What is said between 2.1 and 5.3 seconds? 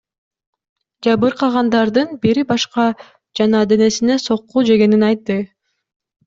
бири башка жана денесине сокку жегенин